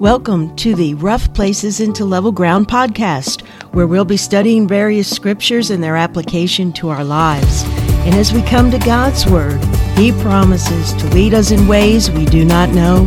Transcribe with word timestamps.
Welcome 0.00 0.56
to 0.56 0.74
the 0.74 0.94
Rough 0.94 1.30
Places 1.34 1.78
into 1.78 2.06
Level 2.06 2.32
Ground 2.32 2.68
podcast, 2.68 3.46
where 3.74 3.86
we'll 3.86 4.06
be 4.06 4.16
studying 4.16 4.66
various 4.66 5.14
scriptures 5.14 5.68
and 5.68 5.84
their 5.84 5.94
application 5.94 6.72
to 6.72 6.88
our 6.88 7.04
lives. 7.04 7.64
And 8.06 8.14
as 8.14 8.32
we 8.32 8.40
come 8.40 8.70
to 8.70 8.78
God's 8.78 9.26
Word, 9.26 9.62
He 9.98 10.12
promises 10.12 10.94
to 10.94 11.06
lead 11.08 11.34
us 11.34 11.50
in 11.50 11.68
ways 11.68 12.10
we 12.10 12.24
do 12.24 12.46
not 12.46 12.70
know, 12.70 13.02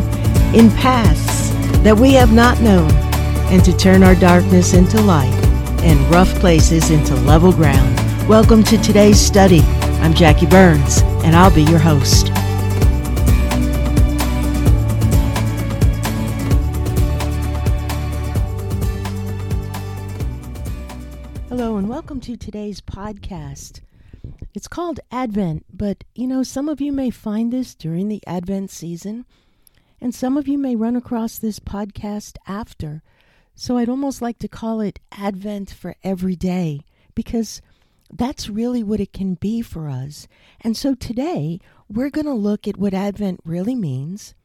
in 0.53 0.69
paths 0.69 1.49
that 1.81 1.97
we 1.99 2.13
have 2.13 2.31
not 2.31 2.61
known, 2.61 2.91
and 3.51 3.65
to 3.65 3.75
turn 3.75 4.03
our 4.03 4.13
darkness 4.13 4.75
into 4.75 5.01
light 5.01 5.33
and 5.81 5.99
rough 6.13 6.31
places 6.35 6.91
into 6.91 7.15
level 7.21 7.51
ground. 7.51 7.97
Welcome 8.29 8.61
to 8.65 8.77
today's 8.77 9.19
study. 9.19 9.61
I'm 10.03 10.13
Jackie 10.13 10.45
Burns, 10.45 11.01
and 11.23 11.35
I'll 11.35 11.55
be 11.55 11.63
your 11.63 11.79
host. 11.79 12.27
Welcome 22.03 22.19
to 22.19 22.35
today's 22.35 22.81
podcast. 22.81 23.79
It's 24.53 24.67
called 24.67 24.99
Advent, 25.09 25.65
but 25.71 26.03
you 26.13 26.27
know, 26.27 26.43
some 26.43 26.67
of 26.67 26.81
you 26.81 26.91
may 26.91 27.09
find 27.09 27.53
this 27.53 27.73
during 27.73 28.09
the 28.09 28.21
Advent 28.27 28.71
season, 28.71 29.25
and 30.01 30.13
some 30.13 30.35
of 30.35 30.45
you 30.45 30.57
may 30.57 30.75
run 30.75 30.97
across 30.97 31.37
this 31.37 31.59
podcast 31.59 32.35
after. 32.45 33.03
So 33.55 33.77
I'd 33.77 33.87
almost 33.87 34.21
like 34.21 34.37
to 34.39 34.49
call 34.49 34.81
it 34.81 34.99
Advent 35.13 35.71
for 35.71 35.95
every 36.03 36.35
day, 36.35 36.81
because 37.15 37.61
that's 38.11 38.49
really 38.49 38.83
what 38.83 38.99
it 38.99 39.13
can 39.13 39.35
be 39.35 39.61
for 39.61 39.87
us. 39.87 40.27
And 40.59 40.75
so 40.75 40.95
today, 40.95 41.61
we're 41.87 42.09
going 42.09 42.27
to 42.27 42.33
look 42.33 42.67
at 42.67 42.75
what 42.75 42.93
Advent 42.93 43.39
really 43.45 43.75
means. 43.75 44.35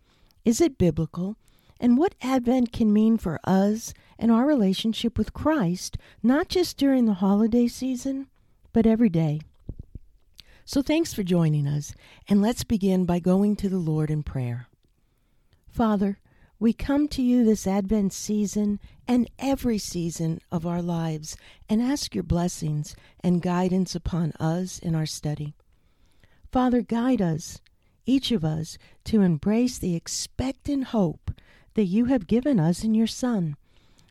Is 0.44 0.60
it 0.60 0.78
biblical? 0.78 1.34
And 1.80 1.96
what 1.96 2.14
Advent 2.20 2.72
can 2.72 2.92
mean 2.92 3.18
for 3.18 3.38
us 3.44 3.94
and 4.18 4.32
our 4.32 4.46
relationship 4.46 5.16
with 5.16 5.32
Christ, 5.32 5.96
not 6.22 6.48
just 6.48 6.76
during 6.76 7.06
the 7.06 7.14
holiday 7.14 7.68
season, 7.68 8.26
but 8.72 8.86
every 8.86 9.08
day. 9.08 9.40
So 10.64 10.82
thanks 10.82 11.14
for 11.14 11.22
joining 11.22 11.66
us, 11.66 11.94
and 12.28 12.42
let's 12.42 12.64
begin 12.64 13.04
by 13.04 13.20
going 13.20 13.56
to 13.56 13.68
the 13.68 13.78
Lord 13.78 14.10
in 14.10 14.22
prayer. 14.22 14.68
Father, 15.70 16.18
we 16.60 16.72
come 16.72 17.06
to 17.08 17.22
you 17.22 17.44
this 17.44 17.66
Advent 17.66 18.12
season 18.12 18.80
and 19.06 19.30
every 19.38 19.78
season 19.78 20.40
of 20.50 20.66
our 20.66 20.82
lives 20.82 21.36
and 21.68 21.80
ask 21.80 22.14
your 22.14 22.24
blessings 22.24 22.96
and 23.20 23.40
guidance 23.40 23.94
upon 23.94 24.32
us 24.40 24.80
in 24.80 24.94
our 24.94 25.06
study. 25.06 25.54
Father, 26.50 26.82
guide 26.82 27.22
us, 27.22 27.60
each 28.06 28.32
of 28.32 28.44
us, 28.44 28.76
to 29.04 29.20
embrace 29.20 29.78
the 29.78 29.94
expectant 29.94 30.84
hope 30.86 31.27
that 31.74 31.84
you 31.84 32.06
have 32.06 32.26
given 32.26 32.58
us 32.58 32.84
in 32.84 32.94
your 32.94 33.06
Son 33.06 33.56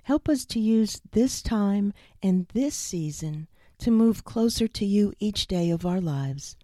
Help 0.08 0.30
us 0.30 0.46
to 0.46 0.58
use 0.58 1.02
this 1.12 1.42
time 1.42 1.92
and 2.24 2.48
this 2.54 2.76
season 2.76 3.50
to 3.78 3.92
move 3.92 4.24
closer 4.24 4.66
to 4.66 4.86
you 4.86 5.12
each 5.20 5.48
day 5.48 5.70
of 5.70 5.86
our 5.86 6.00
lives. 6.00 6.56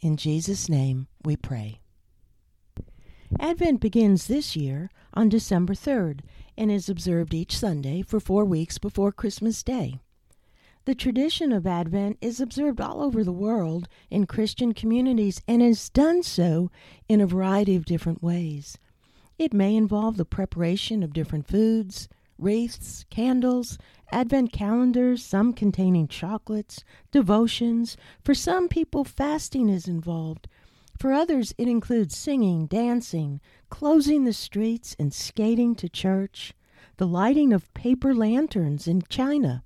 In 0.00 0.18
Jesus' 0.18 0.68
name 0.68 1.06
we 1.24 1.34
pray. 1.34 1.80
Advent 3.40 3.80
begins 3.80 4.26
this 4.26 4.56
year 4.56 4.90
on 5.14 5.30
December 5.30 5.72
3rd 5.72 6.20
and 6.58 6.70
is 6.70 6.90
observed 6.90 7.32
each 7.32 7.56
Sunday 7.56 8.02
for 8.02 8.20
four 8.20 8.44
weeks 8.44 8.76
before 8.76 9.10
Christmas 9.10 9.62
Day. 9.62 9.98
The 10.84 10.94
tradition 10.94 11.50
of 11.50 11.66
Advent 11.66 12.18
is 12.20 12.40
observed 12.40 12.78
all 12.78 13.02
over 13.02 13.24
the 13.24 13.32
world 13.32 13.88
in 14.10 14.26
Christian 14.26 14.74
communities 14.74 15.40
and 15.48 15.62
is 15.62 15.88
done 15.88 16.22
so 16.22 16.70
in 17.08 17.22
a 17.22 17.26
variety 17.26 17.74
of 17.74 17.86
different 17.86 18.22
ways. 18.22 18.76
It 19.38 19.52
may 19.52 19.74
involve 19.74 20.16
the 20.16 20.24
preparation 20.24 21.02
of 21.02 21.12
different 21.12 21.46
foods, 21.46 22.08
wreaths, 22.38 23.04
candles, 23.10 23.78
advent 24.10 24.52
calendars, 24.52 25.24
some 25.24 25.52
containing 25.52 26.08
chocolates, 26.08 26.84
devotions. 27.10 27.96
For 28.24 28.34
some 28.34 28.68
people, 28.68 29.04
fasting 29.04 29.68
is 29.68 29.88
involved. 29.88 30.48
For 30.98 31.12
others, 31.12 31.54
it 31.58 31.68
includes 31.68 32.16
singing, 32.16 32.66
dancing, 32.66 33.40
closing 33.70 34.24
the 34.24 34.32
streets, 34.32 34.94
and 34.98 35.12
skating 35.12 35.74
to 35.76 35.88
church, 35.88 36.52
the 36.98 37.06
lighting 37.06 37.52
of 37.52 37.72
paper 37.74 38.14
lanterns 38.14 38.86
in 38.86 39.02
China, 39.08 39.64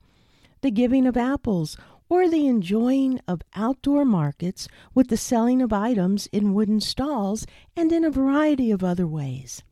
the 0.62 0.70
giving 0.70 1.06
of 1.06 1.16
apples, 1.16 1.76
or 2.08 2.28
the 2.28 2.46
enjoying 2.46 3.20
of 3.26 3.42
outdoor 3.54 4.04
markets 4.04 4.68
with 4.94 5.08
the 5.08 5.16
selling 5.16 5.60
of 5.60 5.72
items 5.72 6.28
in 6.28 6.54
wooden 6.54 6.80
stalls 6.80 7.46
and 7.76 7.90
in 7.92 8.04
a 8.04 8.10
variety 8.10 8.70
of 8.70 8.84
other 8.84 9.06
ways. 9.06 9.62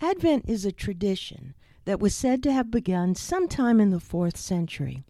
Advent 0.00 0.44
is 0.48 0.64
a 0.64 0.72
tradition 0.72 1.54
that 1.84 2.00
was 2.00 2.14
said 2.14 2.42
to 2.42 2.52
have 2.52 2.70
begun 2.70 3.14
sometime 3.14 3.80
in 3.80 3.90
the 3.90 4.00
fourth 4.00 4.36
century. 4.36 5.04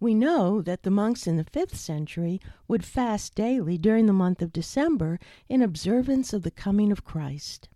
We 0.00 0.14
know 0.14 0.62
that 0.62 0.82
the 0.82 0.90
monks 0.90 1.26
in 1.26 1.36
the 1.36 1.44
fifth 1.44 1.76
century 1.76 2.40
would 2.66 2.84
fast 2.84 3.34
daily 3.34 3.76
during 3.76 4.06
the 4.06 4.12
month 4.14 4.40
of 4.40 4.52
December 4.52 5.20
in 5.48 5.60
observance 5.60 6.32
of 6.32 6.42
the 6.42 6.50
coming 6.50 6.90
of 6.90 7.04
Christ. 7.04 7.68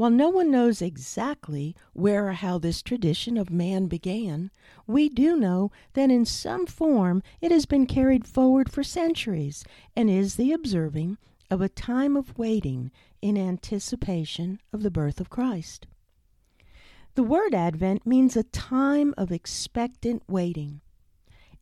While 0.00 0.08
no 0.08 0.30
one 0.30 0.50
knows 0.50 0.80
exactly 0.80 1.76
where 1.92 2.28
or 2.28 2.32
how 2.32 2.56
this 2.56 2.80
tradition 2.80 3.36
of 3.36 3.50
man 3.50 3.86
began, 3.86 4.50
we 4.86 5.10
do 5.10 5.36
know 5.36 5.72
that 5.92 6.10
in 6.10 6.24
some 6.24 6.64
form 6.64 7.22
it 7.42 7.52
has 7.52 7.66
been 7.66 7.84
carried 7.84 8.26
forward 8.26 8.72
for 8.72 8.82
centuries 8.82 9.62
and 9.94 10.08
is 10.08 10.36
the 10.36 10.52
observing 10.52 11.18
of 11.50 11.60
a 11.60 11.68
time 11.68 12.16
of 12.16 12.38
waiting 12.38 12.90
in 13.20 13.36
anticipation 13.36 14.58
of 14.72 14.82
the 14.82 14.90
birth 14.90 15.20
of 15.20 15.28
Christ. 15.28 15.86
The 17.14 17.22
word 17.22 17.54
Advent 17.54 18.06
means 18.06 18.38
a 18.38 18.44
time 18.44 19.12
of 19.18 19.30
expectant 19.30 20.22
waiting, 20.26 20.80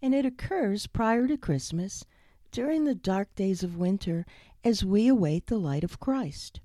and 0.01 0.15
it 0.15 0.25
occurs 0.25 0.87
prior 0.87 1.27
to 1.27 1.37
Christmas 1.37 2.05
during 2.53 2.85
the 2.85 2.95
dark 2.95 3.35
days 3.35 3.65
of 3.65 3.77
winter 3.77 4.25
as 4.63 4.85
we 4.85 5.09
await 5.09 5.47
the 5.47 5.59
light 5.59 5.83
of 5.83 5.99
Christ. 5.99 6.61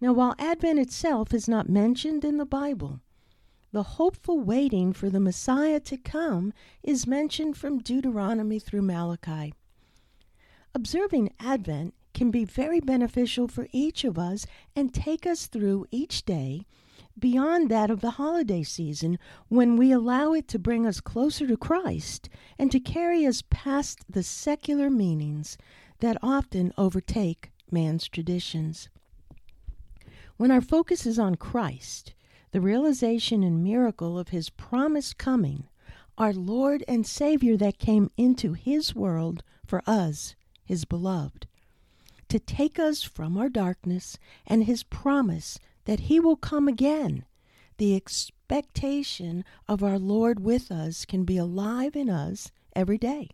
Now, 0.00 0.12
while 0.12 0.36
Advent 0.38 0.78
itself 0.78 1.34
is 1.34 1.48
not 1.48 1.68
mentioned 1.68 2.24
in 2.24 2.36
the 2.36 2.46
Bible, 2.46 3.00
the 3.72 3.82
hopeful 3.82 4.38
waiting 4.38 4.92
for 4.92 5.10
the 5.10 5.20
Messiah 5.20 5.80
to 5.80 5.96
come 5.96 6.52
is 6.82 7.06
mentioned 7.06 7.56
from 7.56 7.80
Deuteronomy 7.80 8.58
through 8.58 8.82
Malachi. 8.82 9.52
Observing 10.74 11.32
Advent 11.40 11.94
can 12.14 12.30
be 12.30 12.44
very 12.44 12.78
beneficial 12.78 13.48
for 13.48 13.66
each 13.72 14.04
of 14.04 14.18
us 14.18 14.46
and 14.76 14.94
take 14.94 15.26
us 15.26 15.46
through 15.46 15.86
each 15.90 16.24
day 16.24 16.64
beyond 17.18 17.68
that 17.68 17.90
of 17.90 18.00
the 18.00 18.12
holiday 18.12 18.62
season 18.62 19.18
when 19.48 19.76
we 19.76 19.90
allow 19.90 20.32
it 20.32 20.46
to 20.46 20.58
bring 20.58 20.86
us 20.86 21.00
closer 21.00 21.46
to 21.46 21.56
Christ 21.56 22.28
and 22.58 22.70
to 22.70 22.78
carry 22.78 23.26
us 23.26 23.42
past 23.50 24.04
the 24.08 24.22
secular 24.22 24.88
meanings 24.88 25.58
that 25.98 26.16
often 26.22 26.72
overtake 26.78 27.50
man's 27.70 28.08
traditions. 28.08 28.88
When 30.38 30.52
our 30.52 30.60
focus 30.60 31.04
is 31.04 31.18
on 31.18 31.34
Christ, 31.34 32.14
the 32.52 32.60
realization 32.60 33.42
and 33.42 33.64
miracle 33.64 34.16
of 34.16 34.28
his 34.28 34.50
promised 34.50 35.18
coming, 35.18 35.64
our 36.16 36.32
Lord 36.32 36.84
and 36.86 37.04
Savior 37.04 37.56
that 37.56 37.80
came 37.80 38.08
into 38.16 38.52
his 38.52 38.94
world 38.94 39.42
for 39.66 39.82
us, 39.84 40.36
his 40.64 40.84
beloved, 40.84 41.48
to 42.28 42.38
take 42.38 42.78
us 42.78 43.02
from 43.02 43.36
our 43.36 43.48
darkness 43.48 44.16
and 44.46 44.62
his 44.62 44.84
promise 44.84 45.58
that 45.86 46.00
he 46.00 46.20
will 46.20 46.36
come 46.36 46.68
again. 46.68 47.24
The 47.78 47.96
expectation 47.96 49.44
of 49.66 49.82
our 49.82 49.98
Lord 49.98 50.38
with 50.38 50.70
us 50.70 51.04
can 51.04 51.24
be 51.24 51.36
alive 51.36 51.96
in 51.96 52.08
us 52.08 52.52
every 52.76 52.98
day. 52.98 53.30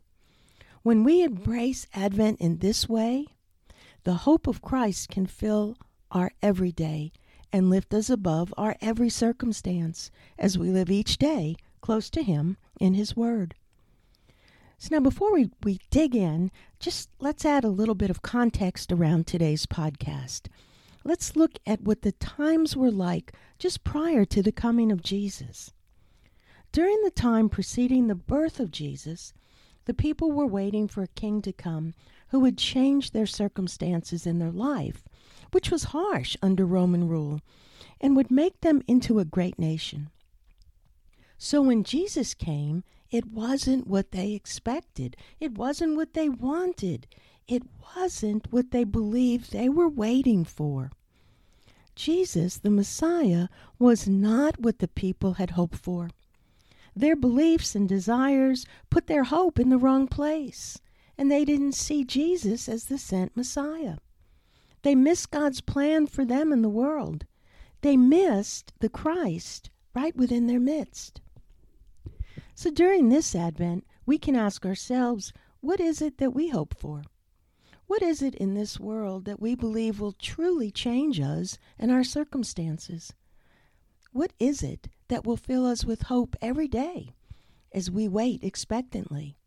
When 0.83 1.05
we 1.05 1.23
embrace 1.23 1.87
Advent 1.93 2.41
in 2.41 2.59
this 2.59 2.89
way, 2.89 3.27
the 4.05 4.15
hope 4.15 4.47
of 4.47 4.63
Christ 4.63 5.11
can 5.11 5.27
fill 5.27 5.77
our 6.15 6.31
every 6.41 6.73
day 6.73 7.13
and 7.53 7.69
lift 7.69 7.93
us 7.93 8.09
above 8.09 8.55
our 8.57 8.77
every 8.81 9.11
circumstance 9.11 10.11
as 10.39 10.57
we 10.57 10.71
live 10.71 10.91
each 10.91 11.19
day 11.19 11.57
close 11.83 12.09
to 12.11 12.23
Him 12.23 12.57
in 12.81 12.95
His 12.95 13.15
Word. 13.15 13.55
So, 14.79 14.89
now 14.95 15.01
before 15.01 15.35
we, 15.35 15.51
we 15.63 15.81
dig 15.91 16.17
in, 16.17 16.51
just 16.81 17.11
let's 17.21 17.45
add 17.45 17.65
a 17.65 17.69
little 17.69 17.95
bit 17.95 18.11
of 18.11 18.23
context 18.23 18.91
around 18.91 19.27
today's 19.27 19.67
podcast 19.67 20.49
let's 21.05 21.37
look 21.37 21.59
at 21.67 21.83
what 21.83 22.03
the 22.03 22.13
times 22.13 22.77
were 22.77 22.91
like 22.91 23.33
just 23.59 23.85
prior 23.85 24.25
to 24.25 24.43
the 24.43 24.53
coming 24.53 24.91
of 24.91 25.03
Jesus. 25.03 25.71
During 26.73 27.01
the 27.03 27.11
time 27.11 27.49
preceding 27.49 28.09
the 28.09 28.15
birth 28.15 28.59
of 28.59 28.71
Jesus, 28.71 29.33
the 29.85 29.95
people 29.95 30.33
were 30.33 30.47
waiting 30.47 30.89
for 30.89 31.03
a 31.03 31.09
king 31.09 31.43
to 31.43 31.53
come 31.53 31.95
who 32.29 32.41
would 32.41 32.59
change 32.59 33.11
their 33.11 33.27
circumstances 33.27 34.27
in 34.27 34.39
their 34.39 34.51
life, 34.51 35.05
which 35.55 35.71
was 35.71 35.85
harsh 35.85 36.37
under 36.43 36.67
Roman 36.67 37.09
rule, 37.09 37.41
and 38.01 38.17
would 38.17 38.31
make 38.31 38.61
them 38.61 38.83
into 38.89 39.21
a 39.21 39.25
great 39.25 39.59
nation. 39.59 40.11
So 41.39 41.63
when 41.63 41.85
Jesus 41.85 42.35
came, 42.35 42.83
it 43.11 43.27
wasn't 43.27 43.87
what 43.87 44.11
they 44.11 44.33
expected. 44.33 45.17
It 45.39 45.57
wasn't 45.57 45.95
what 45.95 46.15
they 46.15 46.29
wanted. 46.29 47.07
It 47.47 47.63
wasn't 47.97 48.53
what 48.53 48.73
they 48.73 48.83
believed 48.83 49.53
they 49.53 49.69
were 49.69 49.89
waiting 49.89 50.45
for. 50.45 50.91
Jesus, 51.95 52.57
the 52.57 52.71
Messiah, 52.71 53.49
was 53.79 54.09
not 54.09 54.59
what 54.59 54.81
the 54.81 54.89
people 54.89 55.35
had 55.35 55.51
hoped 55.51 55.77
for. 55.77 56.11
Their 56.97 57.15
beliefs 57.15 57.77
and 57.77 57.89
desires 57.89 58.67
put 58.91 59.07
their 59.07 59.25
hope 59.25 59.61
in 59.61 59.69
the 59.69 59.79
wrong 59.79 60.09
place, 60.09 60.81
and 61.17 61.31
they 61.31 61.45
didn't 61.45 61.73
see 61.73 62.05
Jesus 62.05 62.69
as 62.69 62.87
the 62.87 62.99
sent 62.99 63.37
Messiah. 63.37 63.99
They 64.85 64.95
missed 64.95 65.31
God's 65.31 65.63
plan 65.63 66.07
for 66.09 66.27
them 66.27 66.53
and 66.53 66.63
the 66.63 66.69
world. 66.69 67.25
They 67.81 67.97
missed 67.97 68.75
the 68.81 68.91
Christ 68.91 69.71
right 69.95 70.15
within 70.15 70.47
their 70.47 70.61
midst. 70.61 71.23
So 72.55 72.71
during 72.71 73.09
this 73.09 73.35
Advent, 73.35 73.87
we 74.05 74.19
can 74.19 74.37
ask 74.37 74.67
ourselves 74.67 75.33
what 75.61 75.81
is 75.81 76.03
it 76.03 76.19
that 76.19 76.35
we 76.35 76.51
hope 76.51 76.77
for? 76.77 77.03
What 77.87 78.03
is 78.03 78.21
it 78.21 78.35
in 78.35 78.53
this 78.53 78.79
world 78.79 79.25
that 79.25 79.41
we 79.41 79.55
believe 79.55 80.01
will 80.01 80.13
truly 80.13 80.71
change 80.71 81.19
us 81.19 81.57
and 81.79 81.91
our 81.91 82.05
circumstances? 82.05 83.15
What 84.13 84.35
is 84.39 84.63
it 84.63 84.89
that 85.09 85.25
will 85.25 85.39
fill 85.39 85.65
us 85.65 85.87
with 85.87 86.03
hope 86.03 86.37
every 86.43 86.69
day 86.69 87.15
as 87.73 87.91
we 87.91 88.07
wait 88.07 88.45
expectantly? 88.45 89.39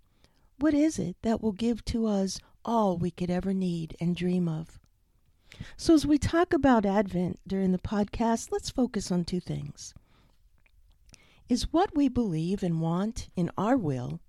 What 0.58 0.74
is 0.74 0.98
it 0.98 1.16
that 1.22 1.44
will 1.44 1.52
give 1.52 1.86
to 1.86 2.08
us 2.08 2.40
all 2.66 2.98
we 2.98 3.12
could 3.12 3.30
ever 3.30 3.54
need 3.54 3.96
and 4.00 4.16
dream 4.16 4.50
of? 4.50 4.80
So, 5.76 5.94
as 5.94 6.06
we 6.06 6.18
talk 6.18 6.54
about 6.54 6.86
Advent 6.86 7.40
during 7.48 7.72
the 7.72 7.78
podcast, 7.78 8.52
let's 8.52 8.70
focus 8.70 9.12
on 9.12 9.26
two 9.26 9.40
things. 9.40 9.94
Is 11.50 11.72
what 11.72 11.96
we 11.96 12.10
believe 12.10 12.64
and 12.64 12.82
want 12.82 13.30
in 13.36 13.50
our 13.58 13.78
will 13.78 14.20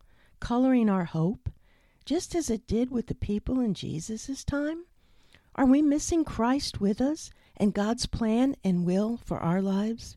coloring 0.41 0.89
our 0.89 1.05
hope, 1.05 1.51
just 2.05 2.35
as 2.35 2.49
it 2.49 2.67
did 2.67 2.91
with 2.91 3.07
the 3.07 3.15
people 3.15 3.61
in 3.61 3.75
Jesus' 3.75 4.45
time? 4.45 4.85
Are 5.55 5.67
we 5.67 5.83
missing 5.83 6.25
Christ 6.25 6.81
with 6.81 7.01
us 7.01 7.31
and 7.57 7.75
God's 7.75 8.07
plan 8.07 8.55
and 8.63 8.87
will 8.87 9.17
for 9.17 9.39
our 9.39 9.61
lives? 9.61 10.17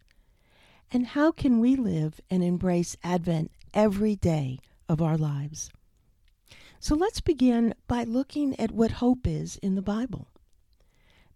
And 0.91 1.07
how 1.07 1.31
can 1.31 1.59
we 1.59 1.75
live 1.75 2.21
and 2.29 2.43
embrace 2.43 2.95
Advent 3.03 3.51
every 3.73 4.15
day 4.15 4.59
of 4.87 5.01
our 5.01 5.17
lives? 5.17 5.71
So 6.79 6.95
let's 6.95 7.21
begin 7.21 7.73
by 7.87 8.03
looking 8.03 8.59
at 8.59 8.71
what 8.71 8.91
hope 8.91 9.25
is 9.25 9.57
in 9.57 9.75
the 9.75 9.81
Bible. 9.81 10.27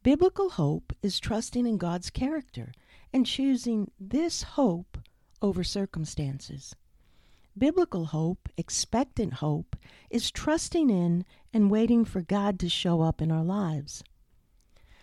Biblical 0.06 0.52
hope 0.52 0.94
is 1.02 1.20
trusting 1.20 1.66
in 1.66 1.80
God's 1.80 2.12
character 2.12 2.72
and 3.12 3.26
choosing 3.26 3.90
this 4.00 4.44
hope 4.44 5.00
over 5.42 5.64
circumstances. 5.64 6.76
Biblical 7.58 8.06
hope, 8.06 8.48
expectant 8.56 9.34
hope, 9.34 9.76
is 10.12 10.30
trusting 10.30 10.92
in 10.92 11.26
and 11.52 11.72
waiting 11.72 12.06
for 12.06 12.22
God 12.22 12.60
to 12.60 12.70
show 12.70 13.02
up 13.02 13.20
in 13.20 13.32
our 13.32 13.44
lives. 13.44 14.04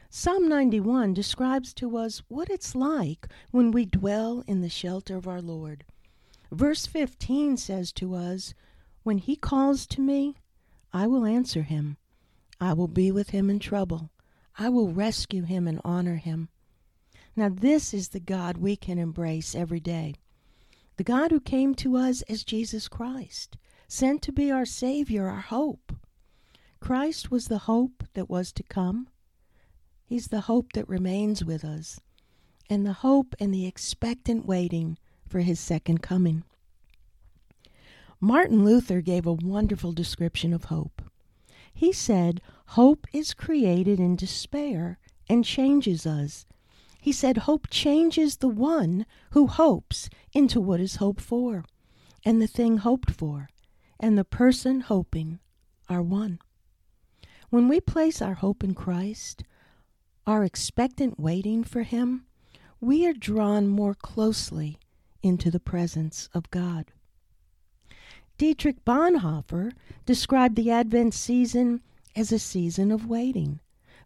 Psalm 0.09 0.49
91 0.49 1.15
describes 1.15 1.75
to 1.75 1.97
us 1.97 2.23
what 2.29 2.49
it's 2.49 2.77
like 2.77 3.27
when 3.51 3.73
we 3.73 3.85
dwell 3.85 4.45
in 4.47 4.61
the 4.61 4.69
shelter 4.69 5.17
of 5.17 5.27
our 5.27 5.43
Lord. 5.43 5.85
Verse 6.53 6.87
15 6.87 7.57
says 7.57 7.91
to 7.95 8.15
us, 8.15 8.55
When 9.03 9.19
he 9.19 9.35
calls 9.35 9.85
to 9.89 10.01
me, 10.01 10.37
I 10.93 11.09
will 11.09 11.27
answer 11.27 11.63
him. 11.63 11.97
I 12.61 12.73
will 12.75 12.87
be 12.87 13.11
with 13.11 13.31
him 13.31 13.51
in 13.51 13.59
trouble. 13.59 14.09
I 14.59 14.69
will 14.69 14.93
rescue 14.93 15.43
him 15.43 15.67
and 15.67 15.81
honor 15.85 16.17
him. 16.17 16.49
Now, 17.35 17.49
this 17.49 17.95
is 17.95 18.09
the 18.09 18.21
God 18.21 18.59
we 18.59 18.77
can 18.77 18.99
embrace 18.99 19.55
every 19.55 19.81
day 19.81 20.15
the 20.97 21.05
God 21.05 21.31
who 21.31 21.41
came 21.41 21.75
to 21.77 21.97
us 21.97 22.23
as 22.23 22.45
Jesus 22.45 22.87
Christ, 22.87 23.57
sent 23.89 24.23
to 24.23 24.33
be 24.33 24.51
our 24.51 24.67
Savior, 24.67 25.27
our 25.27 25.41
hope. 25.41 25.93
Christ 26.81 27.31
was 27.31 27.49
the 27.49 27.61
hope 27.61 28.05
that 28.15 28.29
was 28.29 28.53
to 28.53 28.63
come. 28.63 29.09
He's 30.05 30.29
the 30.29 30.43
hope 30.43 30.73
that 30.75 30.89
remains 30.89 31.45
with 31.45 31.65
us, 31.65 32.01
and 32.69 32.87
the 32.87 32.93
hope 32.93 33.35
and 33.41 33.53
the 33.53 33.67
expectant 33.67 34.47
waiting 34.47 34.99
for 35.27 35.41
His 35.41 35.59
second 35.59 36.03
coming. 36.03 36.45
Martin 38.21 38.65
Luther 38.65 39.01
gave 39.01 39.27
a 39.27 39.33
wonderful 39.33 39.93
description 39.93 40.53
of 40.53 40.65
hope. 40.65 41.03
He 41.73 41.93
said, 41.93 42.41
Hope 42.73 43.07
is 43.13 43.35
created 43.35 43.99
in 43.99 44.17
despair 44.17 44.99
and 45.29 45.45
changes 45.45 46.07
us 46.07 46.47
he 47.03 47.11
said, 47.11 47.39
Hope 47.39 47.67
changes 47.69 48.37
the 48.37 48.49
one 48.49 49.07
who 49.33 49.49
hopes 49.49 50.09
into 50.33 50.61
what 50.61 50.79
is 50.79 50.97
hoped 50.97 51.21
for, 51.21 51.65
and 52.25 52.41
the 52.41 52.47
thing 52.47 52.77
hoped 52.77 53.11
for, 53.11 53.49
and 53.99 54.17
the 54.17 54.25
person 54.25 54.83
hoping 54.83 55.41
are 55.89 56.01
one. 56.01 56.39
When 57.51 57.67
we 57.67 57.81
place 57.81 58.23
our 58.23 58.35
hope 58.35 58.63
in 58.63 58.75
Christ, 58.75 59.43
our 60.29 60.45
expectant 60.45 61.19
waiting 61.19 61.65
for 61.65 61.83
Him, 61.83 62.25
we 62.81 63.05
are 63.05 63.13
drawn 63.13 63.67
more 63.67 63.95
closely 63.95 64.79
into 65.25 65.51
the 65.51 65.59
presence 65.59 66.29
of 66.33 66.53
God. 66.53 66.93
Dietrich 68.39 68.85
Bonhoeffer 68.85 69.73
described 70.07 70.55
the 70.55 70.71
Advent 70.71 71.15
season 71.15 71.81
as 72.15 72.33
a 72.33 72.39
season 72.39 72.91
of 72.91 73.07
waiting. 73.07 73.61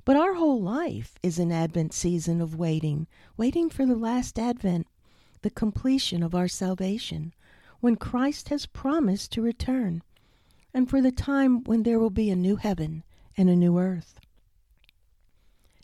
But 0.05 0.17
our 0.17 0.35
whole 0.35 0.61
life 0.61 1.19
is 1.23 1.39
an 1.39 1.51
Advent 1.51 1.93
season 1.93 2.41
of 2.41 2.55
waiting, 2.55 3.07
waiting 3.37 3.69
for 3.69 3.85
the 3.85 3.97
last 3.97 4.39
Advent, 4.39 4.87
the 5.43 5.51
completion 5.51 6.23
of 6.23 6.35
our 6.35 6.49
salvation, 6.49 7.35
when 7.81 7.97
Christ 7.97 8.49
has 8.49 8.67
promised 8.67 9.33
to 9.33 9.43
return, 9.43 10.03
and 10.73 10.89
for 10.89 11.01
the 11.01 11.13
time 11.13 11.65
when 11.65 11.83
there 11.83 11.99
will 11.99 12.11
be 12.11 12.31
a 12.31 12.37
new 12.37 12.57
heaven 12.57 13.03
and 13.37 13.51
a 13.51 13.57
new 13.57 13.79
earth. 13.79 14.21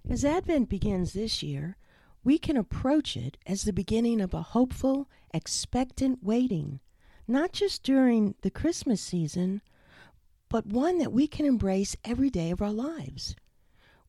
As 0.08 0.24
Advent 0.24 0.68
begins 0.68 1.12
this 1.12 1.42
year, 1.42 1.76
we 2.24 2.38
can 2.38 2.56
approach 2.56 3.16
it 3.16 3.36
as 3.46 3.62
the 3.62 3.72
beginning 3.72 4.20
of 4.20 4.34
a 4.34 4.42
hopeful, 4.42 5.08
expectant 5.34 6.22
waiting, 6.22 6.80
not 7.26 7.52
just 7.52 7.82
during 7.82 8.34
the 8.42 8.50
Christmas 8.50 9.00
season, 9.00 9.62
but 10.52 10.66
one 10.66 10.98
that 10.98 11.14
we 11.14 11.26
can 11.26 11.46
embrace 11.46 11.96
every 12.04 12.28
day 12.28 12.50
of 12.50 12.60
our 12.60 12.70
lives. 12.70 13.34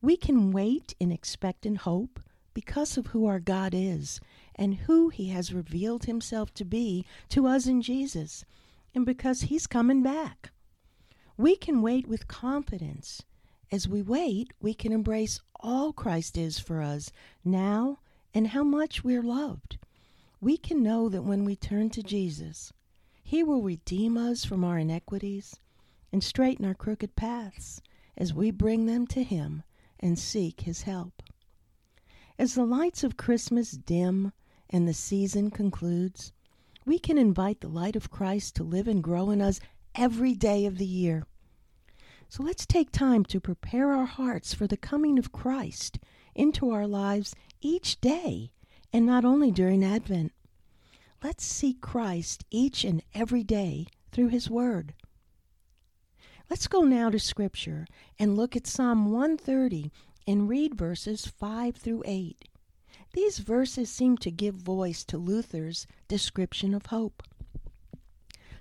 We 0.02 0.14
can 0.14 0.52
wait 0.52 0.94
in 1.00 1.10
expectant 1.10 1.78
hope 1.78 2.20
because 2.52 2.98
of 2.98 3.06
who 3.06 3.24
our 3.24 3.40
God 3.40 3.72
is 3.74 4.20
and 4.54 4.74
who 4.74 5.08
He 5.08 5.30
has 5.30 5.54
revealed 5.54 6.04
Himself 6.04 6.52
to 6.52 6.66
be 6.66 7.06
to 7.30 7.46
us 7.46 7.66
in 7.66 7.80
Jesus, 7.80 8.44
and 8.94 9.06
because 9.06 9.40
He's 9.42 9.66
coming 9.66 10.02
back. 10.02 10.50
We 11.38 11.56
can 11.56 11.80
wait 11.80 12.06
with 12.06 12.28
confidence. 12.28 13.22
As 13.72 13.88
we 13.88 14.02
wait, 14.02 14.52
we 14.60 14.74
can 14.74 14.92
embrace 14.92 15.40
all 15.60 15.94
Christ 15.94 16.36
is 16.36 16.58
for 16.58 16.82
us 16.82 17.10
now 17.42 18.00
and 18.34 18.48
how 18.48 18.64
much 18.64 19.02
we're 19.02 19.22
loved. 19.22 19.78
We 20.42 20.58
can 20.58 20.82
know 20.82 21.08
that 21.08 21.22
when 21.22 21.46
we 21.46 21.56
turn 21.56 21.88
to 21.88 22.02
Jesus, 22.02 22.70
He 23.22 23.42
will 23.42 23.62
redeem 23.62 24.18
us 24.18 24.44
from 24.44 24.62
our 24.62 24.76
iniquities 24.76 25.58
and 26.14 26.22
straighten 26.22 26.64
our 26.64 26.74
crooked 26.74 27.16
paths 27.16 27.82
as 28.16 28.32
we 28.32 28.52
bring 28.52 28.86
them 28.86 29.04
to 29.04 29.24
Him 29.24 29.64
and 29.98 30.16
seek 30.16 30.60
his 30.60 30.82
help. 30.82 31.24
As 32.38 32.54
the 32.54 32.64
lights 32.64 33.02
of 33.02 33.16
Christmas 33.16 33.72
dim 33.72 34.32
and 34.70 34.86
the 34.86 34.94
season 34.94 35.50
concludes, 35.50 36.32
we 36.86 37.00
can 37.00 37.18
invite 37.18 37.60
the 37.60 37.68
light 37.68 37.96
of 37.96 38.12
Christ 38.12 38.54
to 38.54 38.62
live 38.62 38.86
and 38.86 39.02
grow 39.02 39.30
in 39.30 39.42
us 39.42 39.58
every 39.96 40.34
day 40.34 40.66
of 40.66 40.78
the 40.78 40.86
year. 40.86 41.26
So 42.28 42.44
let's 42.44 42.64
take 42.64 42.92
time 42.92 43.24
to 43.24 43.40
prepare 43.40 43.90
our 43.90 44.06
hearts 44.06 44.54
for 44.54 44.68
the 44.68 44.76
coming 44.76 45.18
of 45.18 45.32
Christ 45.32 45.98
into 46.32 46.70
our 46.70 46.86
lives 46.86 47.34
each 47.60 48.00
day 48.00 48.52
and 48.92 49.04
not 49.04 49.24
only 49.24 49.50
during 49.50 49.84
Advent. 49.84 50.30
Let's 51.24 51.44
seek 51.44 51.80
Christ 51.80 52.44
each 52.52 52.84
and 52.84 53.02
every 53.14 53.42
day 53.42 53.88
through 54.12 54.28
His 54.28 54.48
Word. 54.48 54.94
Let's 56.50 56.68
go 56.68 56.82
now 56.82 57.10
to 57.10 57.18
Scripture 57.18 57.86
and 58.18 58.36
look 58.36 58.54
at 58.54 58.66
Psalm 58.66 59.10
130 59.10 59.90
and 60.26 60.48
read 60.48 60.74
verses 60.74 61.26
5 61.26 61.76
through 61.76 62.02
8. 62.06 62.48
These 63.14 63.38
verses 63.38 63.88
seem 63.88 64.18
to 64.18 64.30
give 64.30 64.54
voice 64.54 65.04
to 65.04 65.16
Luther's 65.16 65.86
description 66.06 66.74
of 66.74 66.86
hope. 66.86 67.22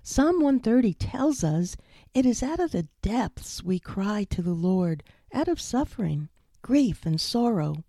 Psalm 0.01 0.41
130 0.41 0.93
tells 0.93 1.43
us 1.43 1.75
it 2.13 2.25
is 2.25 2.43
out 2.43 2.59
of 2.59 2.71
the 2.71 2.87
depths 3.01 3.63
we 3.63 3.79
cry 3.79 4.23
to 4.25 4.41
the 4.41 4.53
Lord, 4.53 5.03
out 5.33 5.47
of 5.47 5.59
suffering, 5.59 6.29
grief, 6.61 7.05
and 7.05 7.19
sorrow 7.19 7.83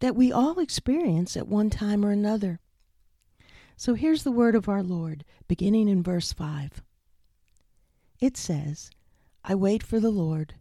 that 0.00 0.16
we 0.16 0.30
all 0.30 0.58
experience 0.58 1.36
at 1.36 1.48
one 1.48 1.70
time 1.70 2.04
or 2.04 2.10
another. 2.10 2.60
So 3.76 3.94
here's 3.94 4.24
the 4.24 4.32
word 4.32 4.54
of 4.54 4.68
our 4.68 4.82
Lord, 4.82 5.24
beginning 5.46 5.88
in 5.88 6.02
verse 6.02 6.32
5. 6.32 6.82
It 8.20 8.36
says, 8.36 8.90
I 9.50 9.54
wait 9.54 9.82
for 9.82 9.98
the 9.98 10.10
Lord. 10.10 10.56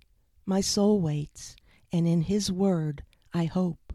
My 0.45 0.61
soul 0.61 1.01
waits, 1.01 1.57
and 1.91 2.07
in 2.07 2.21
his 2.21 2.49
word 2.49 3.03
I 3.33 3.43
hope. 3.43 3.91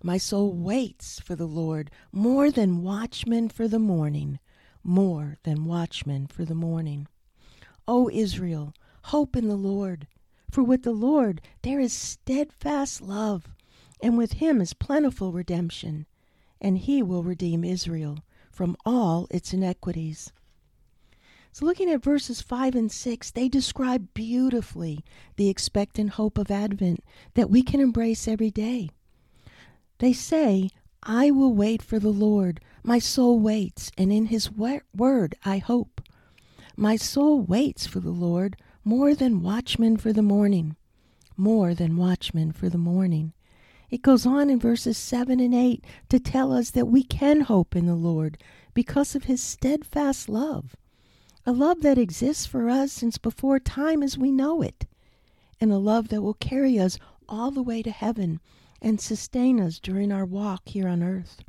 My 0.00 0.16
soul 0.16 0.52
waits 0.52 1.18
for 1.18 1.34
the 1.34 1.48
Lord 1.48 1.90
more 2.12 2.48
than 2.48 2.84
watchmen 2.84 3.48
for 3.48 3.66
the 3.66 3.80
morning, 3.80 4.38
more 4.84 5.38
than 5.42 5.64
watchmen 5.64 6.28
for 6.28 6.44
the 6.44 6.54
morning. 6.54 7.08
O 7.88 8.08
Israel, 8.10 8.72
hope 9.06 9.34
in 9.34 9.48
the 9.48 9.56
Lord, 9.56 10.06
for 10.48 10.62
with 10.62 10.84
the 10.84 10.92
Lord 10.92 11.40
there 11.62 11.80
is 11.80 11.92
steadfast 11.92 13.02
love, 13.02 13.56
and 14.00 14.16
with 14.16 14.34
him 14.34 14.60
is 14.60 14.72
plentiful 14.72 15.32
redemption, 15.32 16.06
and 16.60 16.78
he 16.78 17.02
will 17.02 17.24
redeem 17.24 17.64
Israel 17.64 18.20
from 18.52 18.76
all 18.86 19.26
its 19.32 19.52
iniquities. 19.52 20.32
So, 21.54 21.66
looking 21.66 21.90
at 21.90 22.02
verses 22.02 22.40
5 22.40 22.74
and 22.74 22.90
6, 22.90 23.30
they 23.32 23.46
describe 23.46 24.14
beautifully 24.14 25.04
the 25.36 25.50
expectant 25.50 26.12
hope 26.12 26.38
of 26.38 26.50
Advent 26.50 27.04
that 27.34 27.50
we 27.50 27.62
can 27.62 27.78
embrace 27.78 28.26
every 28.26 28.50
day. 28.50 28.88
They 29.98 30.14
say, 30.14 30.70
I 31.02 31.30
will 31.30 31.52
wait 31.52 31.82
for 31.82 31.98
the 31.98 32.08
Lord. 32.08 32.60
My 32.82 32.98
soul 32.98 33.38
waits, 33.38 33.92
and 33.98 34.10
in 34.10 34.26
his 34.26 34.50
word 34.50 35.34
I 35.44 35.58
hope. 35.58 36.00
My 36.74 36.96
soul 36.96 37.42
waits 37.42 37.86
for 37.86 38.00
the 38.00 38.10
Lord 38.10 38.56
more 38.82 39.14
than 39.14 39.42
watchmen 39.42 39.98
for 39.98 40.12
the 40.12 40.22
morning. 40.22 40.76
More 41.36 41.74
than 41.74 41.98
watchmen 41.98 42.52
for 42.52 42.70
the 42.70 42.78
morning. 42.78 43.34
It 43.90 44.00
goes 44.00 44.24
on 44.24 44.48
in 44.48 44.58
verses 44.58 44.96
7 44.96 45.38
and 45.38 45.54
8 45.54 45.84
to 46.08 46.18
tell 46.18 46.50
us 46.50 46.70
that 46.70 46.86
we 46.86 47.02
can 47.02 47.42
hope 47.42 47.76
in 47.76 47.84
the 47.84 47.94
Lord 47.94 48.38
because 48.72 49.14
of 49.14 49.24
his 49.24 49.42
steadfast 49.42 50.30
love. 50.30 50.76
A 51.44 51.50
love 51.52 51.82
that 51.82 51.98
exists 51.98 52.46
for 52.46 52.70
us 52.70 52.92
since 52.92 53.18
before 53.18 53.58
time 53.58 54.02
as 54.02 54.16
we 54.16 54.30
know 54.30 54.62
it, 54.62 54.86
and 55.60 55.72
a 55.72 55.78
love 55.78 56.08
that 56.08 56.22
will 56.22 56.34
carry 56.34 56.78
us 56.78 56.98
all 57.28 57.50
the 57.50 57.62
way 57.62 57.82
to 57.82 57.90
heaven 57.90 58.40
and 58.80 59.00
sustain 59.00 59.60
us 59.60 59.80
during 59.80 60.12
our 60.12 60.24
walk 60.24 60.68
here 60.68 60.86
on 60.86 61.02
earth. 61.02 61.42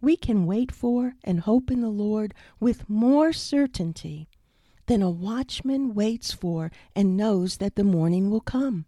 We 0.00 0.16
can 0.16 0.46
wait 0.46 0.70
for 0.70 1.14
and 1.24 1.40
hope 1.40 1.68
in 1.68 1.80
the 1.80 1.88
Lord 1.88 2.32
with 2.60 2.88
more 2.88 3.32
certainty 3.32 4.28
than 4.86 5.02
a 5.02 5.10
watchman 5.10 5.94
waits 5.94 6.32
for 6.32 6.70
and 6.94 7.16
knows 7.16 7.56
that 7.56 7.74
the 7.74 7.84
morning 7.84 8.30
will 8.30 8.40
come. 8.40 8.86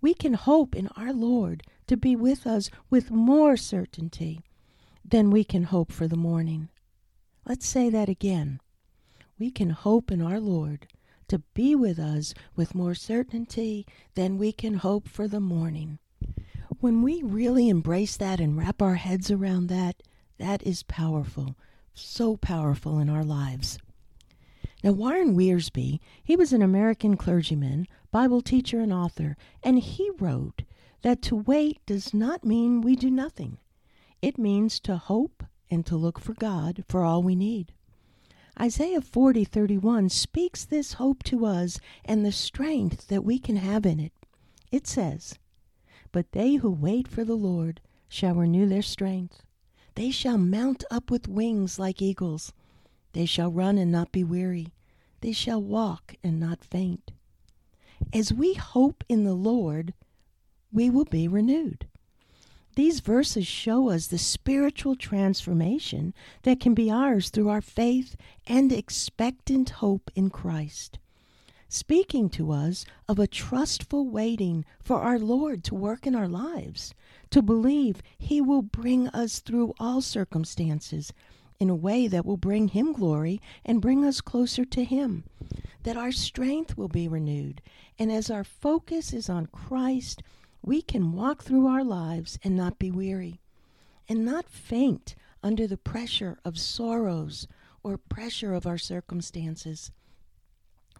We 0.00 0.14
can 0.14 0.34
hope 0.34 0.74
in 0.74 0.88
our 0.96 1.12
Lord 1.12 1.62
to 1.86 1.98
be 1.98 2.16
with 2.16 2.46
us 2.46 2.70
with 2.88 3.10
more 3.10 3.58
certainty 3.58 4.40
than 5.04 5.30
we 5.30 5.44
can 5.44 5.64
hope 5.64 5.92
for 5.92 6.08
the 6.08 6.16
morning. 6.16 6.70
Let's 7.46 7.66
say 7.66 7.90
that 7.90 8.08
again. 8.08 8.60
We 9.38 9.50
can 9.50 9.70
hope 9.70 10.10
in 10.10 10.22
our 10.22 10.38
Lord 10.38 10.86
to 11.28 11.40
be 11.54 11.74
with 11.74 11.98
us 11.98 12.34
with 12.54 12.74
more 12.74 12.94
certainty 12.94 13.86
than 14.14 14.38
we 14.38 14.52
can 14.52 14.74
hope 14.74 15.08
for 15.08 15.26
the 15.26 15.40
morning. 15.40 15.98
When 16.80 17.02
we 17.02 17.22
really 17.22 17.68
embrace 17.68 18.16
that 18.16 18.40
and 18.40 18.56
wrap 18.56 18.80
our 18.80 18.94
heads 18.94 19.30
around 19.30 19.68
that, 19.68 20.02
that 20.38 20.62
is 20.62 20.82
powerful, 20.84 21.56
so 21.94 22.36
powerful 22.36 22.98
in 22.98 23.08
our 23.08 23.24
lives. 23.24 23.78
Now, 24.84 24.92
Warren 24.92 25.34
Wiersbe, 25.34 25.98
he 26.22 26.36
was 26.36 26.52
an 26.52 26.62
American 26.62 27.16
clergyman, 27.16 27.88
Bible 28.10 28.42
teacher, 28.42 28.80
and 28.80 28.92
author, 28.92 29.36
and 29.62 29.78
he 29.78 30.10
wrote 30.20 30.62
that 31.02 31.22
to 31.22 31.36
wait 31.36 31.80
does 31.86 32.12
not 32.14 32.44
mean 32.44 32.82
we 32.82 32.94
do 32.94 33.10
nothing. 33.10 33.58
It 34.20 34.38
means 34.38 34.78
to 34.80 34.96
hope 34.96 35.42
and 35.70 35.84
to 35.86 35.96
look 35.96 36.20
for 36.20 36.34
God 36.34 36.84
for 36.86 37.02
all 37.02 37.22
we 37.22 37.34
need. 37.34 37.72
Isaiah 38.60 39.00
40:31 39.00 40.08
speaks 40.10 40.64
this 40.64 40.94
hope 40.94 41.22
to 41.24 41.44
us 41.44 41.80
and 42.04 42.24
the 42.24 42.32
strength 42.32 43.08
that 43.08 43.24
we 43.24 43.38
can 43.38 43.56
have 43.56 43.84
in 43.84 43.98
it. 43.98 44.12
It 44.70 44.86
says, 44.86 45.38
"But 46.12 46.32
they 46.32 46.54
who 46.54 46.70
wait 46.70 47.08
for 47.08 47.24
the 47.24 47.36
Lord 47.36 47.80
shall 48.08 48.34
renew 48.34 48.68
their 48.68 48.82
strength. 48.82 49.42
They 49.96 50.10
shall 50.10 50.38
mount 50.38 50.84
up 50.90 51.10
with 51.10 51.28
wings 51.28 51.78
like 51.78 52.00
eagles. 52.00 52.52
They 53.12 53.26
shall 53.26 53.50
run 53.50 53.76
and 53.76 53.90
not 53.90 54.12
be 54.12 54.22
weary. 54.22 54.72
They 55.20 55.32
shall 55.32 55.62
walk 55.62 56.16
and 56.22 56.38
not 56.38 56.64
faint. 56.64 57.12
As 58.12 58.32
we 58.32 58.54
hope 58.54 59.02
in 59.08 59.24
the 59.24 59.34
Lord, 59.34 59.94
we 60.72 60.90
will 60.90 61.04
be 61.04 61.26
renewed. 61.26 61.88
These 62.76 63.00
verses 63.00 63.46
show 63.46 63.90
us 63.90 64.08
the 64.08 64.18
spiritual 64.18 64.96
transformation 64.96 66.12
that 66.42 66.58
can 66.58 66.74
be 66.74 66.90
ours 66.90 67.30
through 67.30 67.48
our 67.48 67.60
faith 67.60 68.16
and 68.46 68.72
expectant 68.72 69.70
hope 69.70 70.10
in 70.16 70.30
Christ. 70.30 70.98
Speaking 71.68 72.28
to 72.30 72.50
us 72.52 72.84
of 73.08 73.18
a 73.18 73.26
trustful 73.26 74.08
waiting 74.08 74.64
for 74.82 75.00
our 75.00 75.18
Lord 75.18 75.62
to 75.64 75.74
work 75.74 76.06
in 76.06 76.14
our 76.14 76.28
lives, 76.28 76.94
to 77.30 77.42
believe 77.42 78.02
He 78.18 78.40
will 78.40 78.62
bring 78.62 79.08
us 79.08 79.38
through 79.38 79.74
all 79.78 80.00
circumstances 80.00 81.12
in 81.60 81.70
a 81.70 81.74
way 81.76 82.08
that 82.08 82.26
will 82.26 82.36
bring 82.36 82.68
Him 82.68 82.92
glory 82.92 83.40
and 83.64 83.80
bring 83.80 84.04
us 84.04 84.20
closer 84.20 84.64
to 84.64 84.84
Him. 84.84 85.24
That 85.84 85.96
our 85.96 86.12
strength 86.12 86.76
will 86.76 86.88
be 86.88 87.06
renewed. 87.06 87.60
And 87.98 88.10
as 88.10 88.30
our 88.30 88.44
focus 88.44 89.12
is 89.12 89.28
on 89.28 89.46
Christ, 89.46 90.22
we 90.66 90.80
can 90.80 91.12
walk 91.12 91.42
through 91.42 91.66
our 91.66 91.84
lives 91.84 92.38
and 92.42 92.56
not 92.56 92.78
be 92.78 92.90
weary, 92.90 93.38
and 94.08 94.24
not 94.24 94.48
faint 94.48 95.14
under 95.42 95.66
the 95.66 95.76
pressure 95.76 96.38
of 96.42 96.58
sorrows 96.58 97.46
or 97.82 97.98
pressure 97.98 98.54
of 98.54 98.66
our 98.66 98.78
circumstances. 98.78 99.92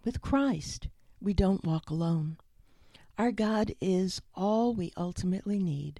With 0.04 0.20
Christ, 0.20 0.88
we 1.18 1.32
don't 1.32 1.64
walk 1.64 1.88
alone. 1.88 2.36
Our 3.16 3.32
God 3.32 3.74
is 3.80 4.20
all 4.34 4.74
we 4.74 4.92
ultimately 4.98 5.58
need, 5.58 5.98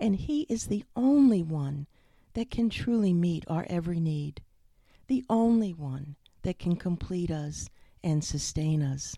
and 0.00 0.16
He 0.16 0.42
is 0.48 0.66
the 0.66 0.84
only 0.96 1.42
one 1.42 1.86
that 2.32 2.50
can 2.50 2.68
truly 2.68 3.12
meet 3.12 3.44
our 3.46 3.64
every 3.70 4.00
need, 4.00 4.42
the 5.06 5.24
only 5.30 5.72
one 5.72 6.16
that 6.42 6.58
can 6.58 6.74
complete 6.74 7.30
us 7.30 7.70
and 8.02 8.24
sustain 8.24 8.82
us. 8.82 9.14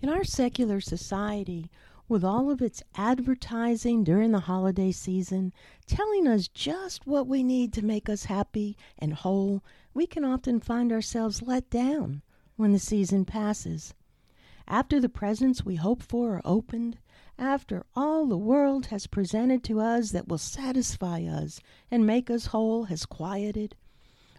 In 0.00 0.08
our 0.08 0.22
secular 0.22 0.80
society, 0.80 1.68
with 2.08 2.24
all 2.24 2.50
of 2.50 2.62
its 2.62 2.82
advertising 2.94 4.04
during 4.04 4.32
the 4.32 4.40
holiday 4.40 4.92
season, 4.92 5.52
telling 5.86 6.26
us 6.26 6.48
just 6.48 7.06
what 7.06 7.26
we 7.26 7.42
need 7.42 7.72
to 7.72 7.84
make 7.84 8.08
us 8.08 8.24
happy 8.24 8.76
and 8.98 9.14
whole, 9.14 9.62
we 9.92 10.06
can 10.06 10.24
often 10.24 10.60
find 10.60 10.92
ourselves 10.92 11.42
let 11.42 11.68
down 11.70 12.22
when 12.56 12.72
the 12.72 12.78
season 12.78 13.24
passes. 13.24 13.94
After 14.68 15.00
the 15.00 15.08
presents 15.08 15.64
we 15.64 15.76
hope 15.76 16.02
for 16.02 16.36
are 16.36 16.42
opened, 16.44 16.98
after 17.38 17.84
all 17.94 18.26
the 18.26 18.38
world 18.38 18.86
has 18.86 19.06
presented 19.06 19.62
to 19.64 19.80
us 19.80 20.10
that 20.10 20.28
will 20.28 20.38
satisfy 20.38 21.22
us 21.24 21.60
and 21.90 22.06
make 22.06 22.30
us 22.30 22.46
whole 22.46 22.84
has 22.84 23.04
quieted, 23.06 23.76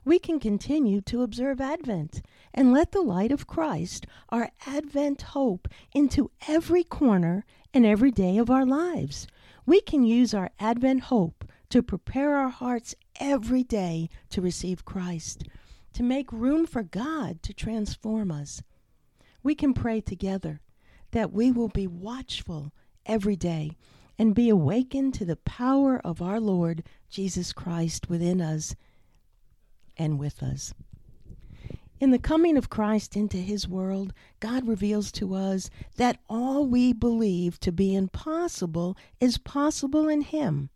we 0.08 0.18
can 0.20 0.40
continue 0.40 1.02
to 1.02 1.22
observe 1.22 1.60
Advent 1.60 2.22
and 2.54 2.72
let 2.72 2.94
the 2.94 3.02
light 3.02 3.30
of 3.30 3.46
Christ, 3.46 4.08
our 4.30 4.50
Advent 4.66 5.22
hope, 5.22 5.68
into 5.92 6.32
every 6.48 6.86
corner 6.86 7.44
and 7.74 7.86
every 7.86 8.12
day 8.12 8.38
of 8.38 8.50
our 8.50 8.66
lives. 8.66 9.28
We 9.66 9.82
can 9.82 10.04
use 10.04 10.34
our 10.34 10.50
Advent 10.62 11.02
hope 11.02 11.44
to 11.72 11.84
prepare 11.84 12.38
our 12.38 12.48
hearts 12.48 12.96
every 13.20 13.64
day 13.64 14.10
to 14.30 14.42
receive 14.42 14.86
Christ, 14.86 15.44
to 15.92 16.04
make 16.04 16.32
room 16.32 16.66
for 16.66 16.84
God 16.84 17.44
to 17.44 17.54
transform 17.54 18.32
us. 18.32 18.64
We 19.44 19.56
can 19.56 19.74
pray 19.74 20.00
together 20.00 20.62
that 21.12 21.34
we 21.34 21.52
will 21.52 21.68
be 21.68 21.86
watchful 21.86 22.72
every 23.06 23.36
day 23.36 23.76
and 24.18 24.34
be 24.34 24.48
awakened 24.48 25.16
to 25.16 25.26
the 25.26 25.36
power 25.36 26.00
of 26.00 26.22
our 26.22 26.40
Lord 26.40 26.84
Jesus 27.10 27.52
Christ 27.52 28.10
within 28.10 28.40
us 28.40 28.74
and 29.98 30.20
with 30.20 30.42
us. 30.42 30.74
In 32.00 32.12
the 32.12 32.20
coming 32.20 32.58
of 32.58 32.70
Christ 32.70 33.16
into 33.16 33.38
his 33.38 33.68
world, 33.68 34.14
God 34.40 34.68
reveals 34.68 35.12
to 35.14 35.34
us 35.34 35.72
that 35.96 36.20
all 36.30 36.68
we 36.68 36.94
believe 36.94 37.60
to 37.62 37.72
be 37.72 37.96
impossible 37.96 38.96
is 39.20 39.40
possible 39.40 40.08
in 40.08 40.22
him. 40.22 40.70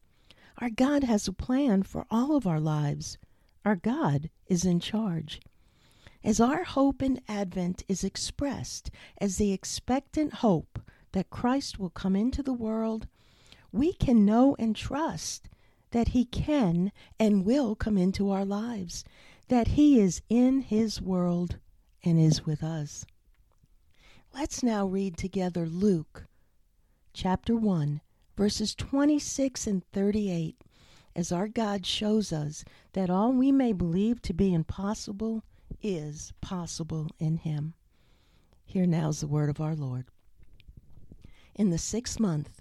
Our 0.58 0.72
God 0.72 1.04
has 1.04 1.28
a 1.28 1.34
plan 1.34 1.84
for 1.84 2.08
all 2.10 2.36
of 2.36 2.48
our 2.48 2.60
lives. 2.60 3.20
Our 3.63 3.75
God 3.75 4.32
is 4.48 4.66
in 4.66 4.80
charge. 4.80 5.40
As 6.24 6.40
our 6.40 6.63
hope 6.63 7.04
in 7.04 7.22
Advent 7.28 7.84
is 7.88 8.04
expressed 8.04 8.90
as 9.20 9.38
the 9.38 9.51
expectant 9.51 10.36
hope 10.36 10.80
that 11.12 11.30
Christ 11.30 11.78
will 11.78 11.90
come 11.90 12.16
into 12.16 12.42
the 12.42 12.54
world, 12.54 13.08
we 13.72 13.94
can 13.94 14.25
know 14.25 14.56
and 14.58 14.75
trust 14.75 15.50
that 15.92 16.10
He 16.10 16.26
can 16.26 16.92
and 17.20 17.46
will 17.46 17.76
come 17.76 17.98
into 17.98 18.32
our 18.32 18.46
lives, 18.46 19.04
that 19.48 19.70
He 19.70 20.00
is 20.00 20.22
in 20.30 20.62
His 20.62 21.02
world 21.02 21.58
and 22.04 22.20
is 22.20 22.46
with 22.46 22.64
us. 22.64 23.06
Let's 24.34 24.64
now 24.64 24.86
read 24.86 25.18
together 25.18 25.66
Luke 25.66 26.26
chapter 27.14 27.56
1, 27.56 28.02
verses 28.38 28.74
26 28.74 29.68
and 29.68 29.84
38, 29.92 30.64
as 31.16 31.32
our 31.32 31.48
God 31.48 31.86
shows 31.86 32.32
us 32.32 32.64
that 32.94 33.10
all 33.10 33.34
we 33.34 33.52
may 33.52 33.74
believe 33.74 34.22
to 34.22 34.34
be 34.34 34.54
impossible 34.54 35.44
is 35.82 36.32
possible 36.42 37.10
in 37.20 37.38
Him. 37.38 37.74
Here 38.66 38.86
now 38.86 39.10
is 39.10 39.20
the 39.20 39.28
word 39.28 39.50
of 39.50 39.60
our 39.60 39.76
Lord. 39.76 40.06
In 41.56 41.70
the 41.70 41.78
sixth 41.78 42.20
month, 42.20 42.61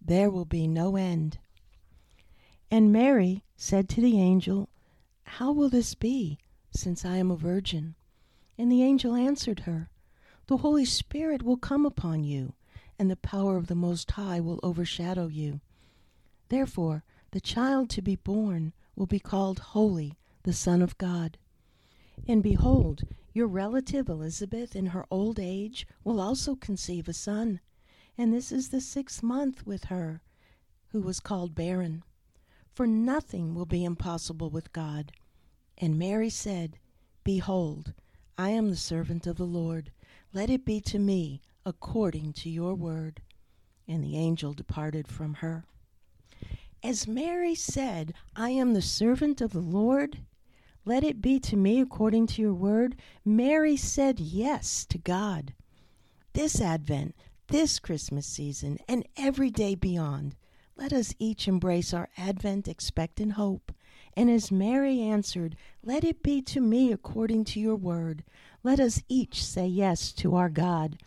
there 0.00 0.30
will 0.30 0.44
be 0.44 0.66
no 0.66 0.96
end. 0.96 1.38
And 2.70 2.92
Mary 2.92 3.44
said 3.56 3.88
to 3.90 4.00
the 4.00 4.20
angel, 4.20 4.68
How 5.24 5.52
will 5.52 5.68
this 5.68 5.94
be, 5.94 6.38
since 6.70 7.04
I 7.04 7.16
am 7.16 7.30
a 7.30 7.36
virgin? 7.36 7.94
And 8.56 8.70
the 8.70 8.82
angel 8.82 9.14
answered 9.14 9.60
her, 9.60 9.90
The 10.46 10.58
Holy 10.58 10.84
Spirit 10.84 11.42
will 11.42 11.56
come 11.56 11.84
upon 11.84 12.24
you, 12.24 12.54
and 12.98 13.10
the 13.10 13.16
power 13.16 13.56
of 13.56 13.66
the 13.66 13.74
Most 13.74 14.10
High 14.12 14.40
will 14.40 14.60
overshadow 14.62 15.26
you. 15.26 15.60
Therefore, 16.48 17.04
the 17.32 17.40
child 17.40 17.90
to 17.90 18.02
be 18.02 18.16
born 18.16 18.72
will 18.96 19.06
be 19.06 19.20
called 19.20 19.58
Holy, 19.58 20.18
the 20.42 20.52
Son 20.52 20.82
of 20.82 20.98
God. 20.98 21.38
And 22.26 22.42
behold, 22.42 23.02
your 23.32 23.46
relative 23.46 24.08
Elizabeth 24.08 24.74
in 24.74 24.86
her 24.86 25.06
old 25.10 25.38
age 25.38 25.86
will 26.04 26.20
also 26.20 26.56
conceive 26.56 27.08
a 27.08 27.12
son, 27.12 27.60
and 28.20 28.34
this 28.34 28.52
is 28.52 28.68
the 28.68 28.82
sixth 28.82 29.22
month 29.22 29.66
with 29.66 29.84
her, 29.84 30.20
who 30.88 31.00
was 31.00 31.20
called 31.20 31.54
barren. 31.54 32.02
For 32.70 32.86
nothing 32.86 33.54
will 33.54 33.64
be 33.64 33.82
impossible 33.82 34.50
with 34.50 34.74
God. 34.74 35.12
And 35.78 35.98
Mary 35.98 36.28
said, 36.28 36.78
Behold, 37.24 37.94
I 38.36 38.50
am 38.50 38.68
the 38.68 38.76
servant 38.76 39.26
of 39.26 39.38
the 39.38 39.46
Lord. 39.46 39.90
Let 40.34 40.50
it 40.50 40.66
be 40.66 40.82
to 40.82 40.98
me 40.98 41.40
according 41.64 42.34
to 42.34 42.50
your 42.50 42.74
word. 42.74 43.22
And 43.88 44.04
the 44.04 44.18
angel 44.18 44.52
departed 44.52 45.08
from 45.08 45.36
her. 45.36 45.64
As 46.82 47.08
Mary 47.08 47.54
said, 47.54 48.12
I 48.36 48.50
am 48.50 48.74
the 48.74 48.82
servant 48.82 49.40
of 49.40 49.54
the 49.54 49.60
Lord, 49.60 50.18
let 50.84 51.04
it 51.04 51.22
be 51.22 51.40
to 51.40 51.56
me 51.56 51.80
according 51.80 52.26
to 52.26 52.42
your 52.42 52.52
word. 52.52 52.96
Mary 53.24 53.78
said 53.78 54.20
yes 54.20 54.84
to 54.90 54.98
God. 54.98 55.54
This 56.34 56.60
Advent, 56.60 57.14
this 57.50 57.80
Christmas 57.80 58.26
season, 58.26 58.78
and 58.88 59.04
every 59.16 59.50
day 59.50 59.74
beyond, 59.74 60.36
let 60.76 60.92
us 60.92 61.12
each 61.18 61.48
embrace 61.48 61.92
our 61.92 62.08
Advent 62.16 62.68
expectant 62.68 63.32
hope. 63.32 63.72
And 64.16 64.30
as 64.30 64.52
Mary 64.52 65.00
answered, 65.00 65.56
Let 65.82 66.04
it 66.04 66.22
be 66.22 66.42
to 66.42 66.60
me 66.60 66.92
according 66.92 67.44
to 67.46 67.60
your 67.60 67.74
word, 67.74 68.22
let 68.62 68.78
us 68.78 69.02
each 69.08 69.44
say 69.44 69.66
yes 69.66 70.12
to 70.12 70.36
our 70.36 70.48
God, 70.48 70.98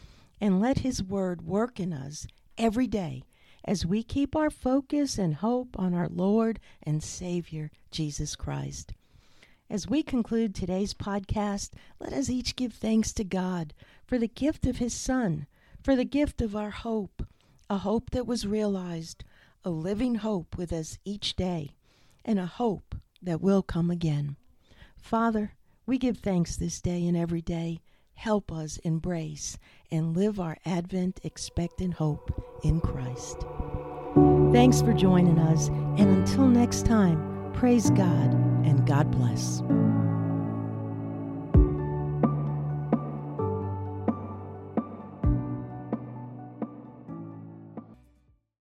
and 0.41 0.59
let 0.59 0.79
his 0.79 1.01
word 1.01 1.47
work 1.47 1.79
in 1.79 1.93
us 1.93 2.27
every 2.57 2.87
day 2.87 3.23
as 3.63 3.85
we 3.85 4.03
keep 4.03 4.35
our 4.35 4.49
focus 4.49 5.17
and 5.17 5.35
hope 5.35 5.79
on 5.79 5.93
our 5.93 6.09
Lord 6.09 6.59
and 6.81 7.01
Savior, 7.01 7.71
Jesus 7.89 8.35
Christ. 8.35 8.93
As 9.69 9.87
we 9.87 10.03
conclude 10.03 10.53
today's 10.53 10.93
podcast, 10.93 11.71
let 12.01 12.11
us 12.11 12.29
each 12.29 12.57
give 12.57 12.73
thanks 12.73 13.13
to 13.13 13.23
God 13.23 13.73
for 14.05 14.17
the 14.17 14.27
gift 14.27 14.65
of 14.65 14.77
His 14.79 14.93
Son, 14.93 15.47
for 15.83 15.95
the 15.95 16.05
gift 16.05 16.41
of 16.41 16.55
our 16.55 16.69
hope, 16.69 17.23
a 17.69 17.77
hope 17.77 18.11
that 18.11 18.25
was 18.25 18.47
realized, 18.47 19.23
a 19.63 19.69
living 19.69 20.15
hope 20.15 20.57
with 20.57 20.71
us 20.71 20.97
each 21.03 21.35
day, 21.35 21.75
and 22.23 22.39
a 22.39 22.45
hope 22.45 22.95
that 23.21 23.41
will 23.41 23.61
come 23.61 23.91
again. 23.91 24.37
Father, 24.95 25.53
we 25.85 25.97
give 25.97 26.17
thanks 26.17 26.55
this 26.55 26.81
day 26.81 27.05
and 27.05 27.17
every 27.17 27.41
day. 27.41 27.81
Help 28.13 28.51
us 28.51 28.77
embrace 28.77 29.57
and 29.91 30.15
live 30.15 30.39
our 30.39 30.57
Advent 30.65 31.19
expectant 31.23 31.95
hope 31.95 32.31
in 32.63 32.79
Christ. 32.79 33.45
Thanks 34.53 34.81
for 34.81 34.93
joining 34.93 35.39
us, 35.39 35.67
and 35.67 36.09
until 36.09 36.47
next 36.47 36.85
time, 36.85 37.51
praise 37.53 37.89
God 37.89 38.33
and 38.63 38.85
God 38.85 39.11
bless. 39.11 39.61